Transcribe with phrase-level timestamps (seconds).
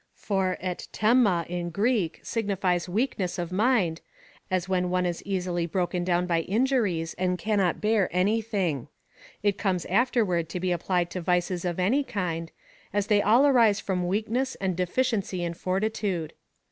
[0.15, 4.01] For rjTTrjfxa in Greek signifies weakness of mind,
[4.49, 8.87] as when one is easily broken down^ by injuries, and cannot bear anything:
[9.43, 12.51] it comes afterward to be apj^lied to vices of any kind,
[12.91, 16.33] as they all arise from weakness and defi ciency in fortitude.